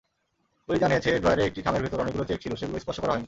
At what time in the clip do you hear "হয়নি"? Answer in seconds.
3.11-3.19